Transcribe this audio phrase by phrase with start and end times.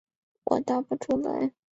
[0.45, 1.53] 我答不出来。